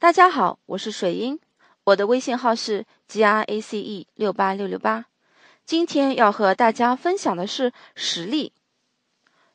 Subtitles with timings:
[0.00, 1.38] 大家好，我是水英，
[1.84, 5.04] 我的微信号是 g r a c e 六八六六八。
[5.66, 8.54] 今天要和大家分享的是实例，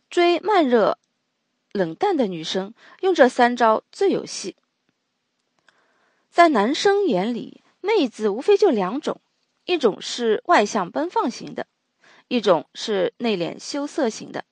[0.07, 0.99] 追慢热、
[1.71, 4.55] 冷淡的女生用这三招最有戏。
[6.29, 9.19] 在男生眼里，妹子无非就两种，
[9.65, 11.65] 一种是外向奔放型的，
[12.27, 14.46] 一种是内敛羞涩型的。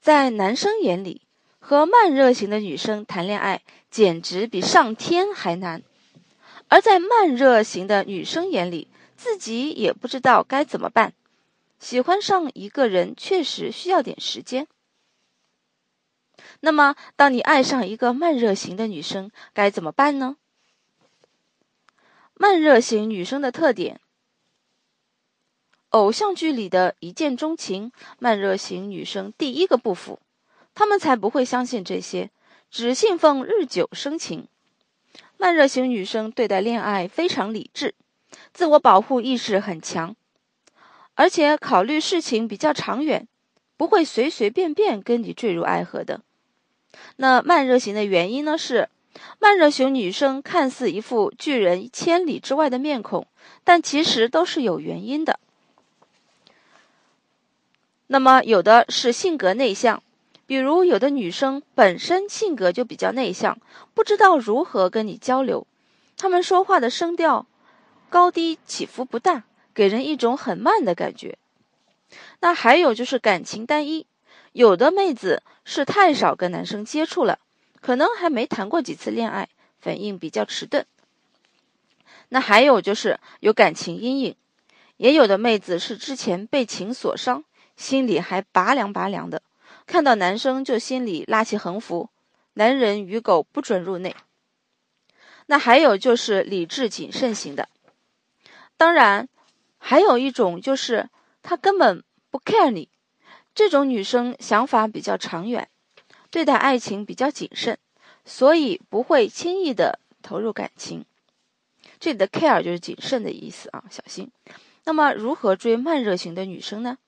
[0.00, 1.25] 在男生眼里，
[1.68, 3.60] 和慢热型的女生谈恋爱，
[3.90, 5.82] 简直比上天还难。
[6.68, 8.86] 而在慢热型的女生眼里，
[9.16, 11.12] 自己也不知道该怎么办。
[11.80, 14.68] 喜欢上一个人确实需要点时间。
[16.60, 20.36] 那么，当你爱上一个慢热型的女生，该怎么办呢？
[22.34, 24.00] 慢热型女生的特点：
[25.88, 27.90] 偶像剧里的一见钟情，
[28.20, 30.20] 慢热型女生第一个不服。
[30.76, 32.30] 他们才不会相信这些，
[32.70, 34.46] 只信奉日久生情。
[35.38, 37.94] 慢热型女生对待恋爱非常理智，
[38.52, 40.14] 自我保护意识很强，
[41.14, 43.26] 而且考虑事情比较长远，
[43.78, 46.20] 不会随随便便跟你坠入爱河的。
[47.16, 48.58] 那慢热型的原因呢？
[48.58, 48.90] 是
[49.38, 53.26] 慢热型女生看似一副拒人千里之外的面孔，
[53.64, 55.40] 但其实都是有原因的。
[58.08, 60.02] 那么有的是性格内向。
[60.46, 63.58] 比如，有的女生本身性格就比较内向，
[63.94, 65.66] 不知道如何跟你交流。
[66.16, 67.46] 她们说话的声调
[68.08, 69.42] 高低起伏不大，
[69.74, 71.36] 给人一种很慢的感觉。
[72.40, 74.06] 那还有就是感情单一，
[74.52, 77.40] 有的妹子是太少跟男生接触了，
[77.80, 79.48] 可能还没谈过几次恋爱，
[79.80, 80.86] 反应比较迟钝。
[82.28, 84.36] 那还有就是有感情阴影，
[84.96, 87.44] 也有的妹子是之前被情所伤，
[87.76, 89.42] 心里还拔凉拔凉的。
[89.86, 92.10] 看到男生就心里拉起横幅，
[92.54, 94.14] 男人与狗不准入内。
[95.46, 97.68] 那还有就是理智谨慎型的，
[98.76, 99.28] 当然，
[99.78, 101.08] 还有一种就是
[101.40, 102.88] 他根本不 care 你，
[103.54, 105.68] 这种女生想法比较长远，
[106.30, 107.78] 对待爱情比较谨慎，
[108.24, 111.04] 所以不会轻易的投入感情。
[112.00, 114.30] 这里的 care 就是谨慎的意思啊，小心。
[114.84, 116.98] 那么如何追慢热型的女生呢？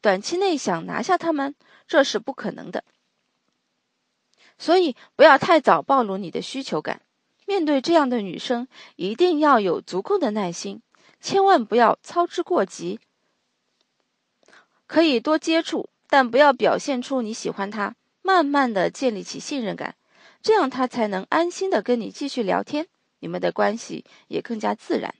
[0.00, 1.54] 短期内想拿下他们，
[1.86, 2.84] 这是不可能的。
[4.58, 7.02] 所以不要太早暴露你的需求感。
[7.46, 10.82] 面对这样的女生，一定要有足够的耐心，
[11.20, 13.00] 千万不要操之过急。
[14.86, 19.94] 可以多接触，但不要表现出你喜欢她，慢慢的建立起信任感，
[20.42, 22.86] 这样她才能安心的跟你继续聊天，
[23.20, 25.14] 你们的关系也更加自然。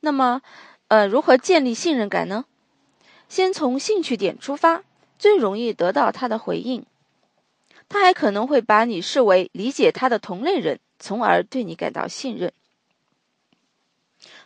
[0.00, 0.42] 那么，
[0.88, 2.44] 呃，如何建立信任感呢？
[3.32, 4.84] 先从兴趣点出发，
[5.18, 6.84] 最容易得到他的回应。
[7.88, 12.52] 他还可能会把你视为理解他的同类人，从而对你感到信任。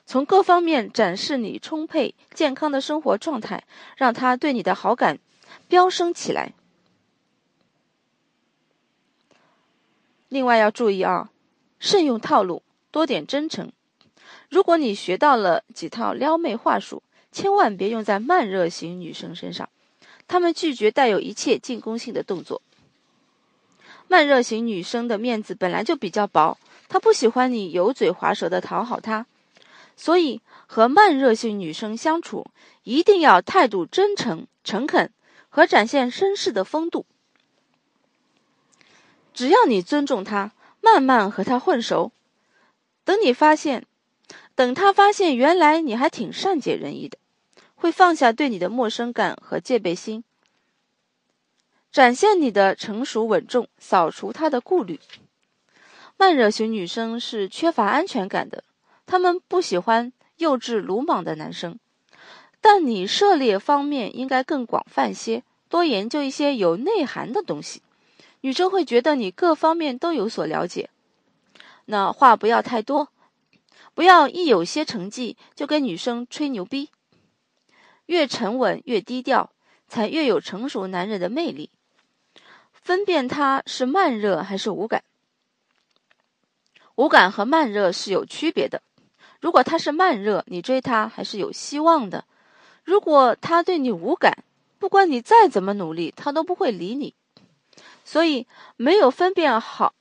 [0.05, 3.65] 从各方面展示你充沛健康的生活状态，
[3.97, 5.19] 让他对你的好感
[5.67, 6.53] 飙升起来。
[10.29, 11.33] 另外要注意啊，
[11.81, 13.73] 慎用套路，多点真诚。
[14.49, 17.03] 如果你学到了几套撩妹话术。
[17.37, 19.69] 千万别用在慢热型女生身上，
[20.27, 22.63] 她们拒绝带有一切进攻性的动作。
[24.09, 26.57] 慢热型女生的面子本来就比较薄，
[26.89, 29.27] 她不喜欢你油嘴滑舌的讨好她，
[29.99, 32.47] 所以和慢热型女生相处
[32.85, 35.13] 一定要态度真诚、诚恳
[35.51, 37.05] 和展现绅士的风度。
[39.35, 42.13] 只要你尊重她，慢慢和她混熟，
[43.05, 43.85] 等你发现，
[44.55, 47.19] 等她发现原来你还挺善解人意的。
[47.77, 50.25] 会放下对你的陌生感和戒备心，
[51.93, 54.99] 展现你的成熟稳重，扫除他的顾虑。
[56.17, 58.65] 慢热型女生是缺乏安全感的，
[59.05, 61.79] 她们不喜欢幼稚鲁莽的男生。
[62.63, 67.83] 但你涉猎方面应该更广泛些，多研究一些有内涵的东西，
[68.41, 70.89] 女生会觉得你各方面都有所了解。
[71.85, 73.11] 那话不要太多，
[73.95, 76.91] 不要一有些成绩就跟女生吹牛逼。
[78.07, 79.51] 越沉稳越低调，
[79.87, 81.71] 才越有成熟男人的魅力。
[82.73, 85.03] 分辨他是慢热还是无感，
[86.95, 88.81] 无感和慢热是有区别的。
[89.41, 92.25] 如果他是慢热，你追他还是有希望的；
[92.85, 94.45] 如果他对你无感，
[94.79, 97.15] 不管你再怎么努力，他都不会理你。
[98.05, 99.95] 所以，没有分辨好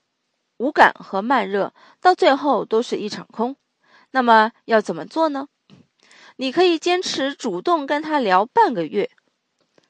[0.58, 3.56] 无感和慢热，到最后都是一场空。
[4.12, 5.48] 那么要怎么做呢？
[6.38, 9.10] 你可以坚持主动跟他聊半个月，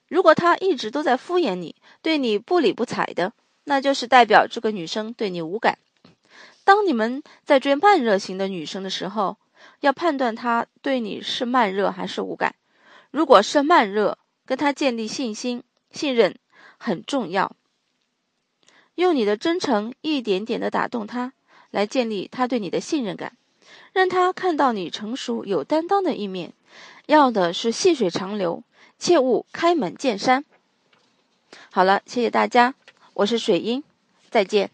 [0.08, 3.34] 如果他一直都在敷衍你，对你不理不睬的，
[3.64, 5.80] 那就是代表这个女生对你无感。
[6.64, 9.38] 当你们在追慢热型的女生的时候，
[9.80, 12.56] 要判断她对你是慢热还是无感。
[13.12, 16.38] 如果是慢热，跟她建立信心、信任
[16.78, 17.56] 很重要。
[18.96, 21.34] 用你的真诚一点点的打动她，
[21.72, 23.36] 来建立她对你的信任感，
[23.94, 26.54] 让他看到你成熟有担当的一面。
[27.08, 28.64] 要的是细水长流，
[28.98, 30.44] 切勿开门见山。
[31.72, 32.74] 好了，谢谢大家，
[33.14, 33.84] 我是水英，
[34.30, 34.72] 再见。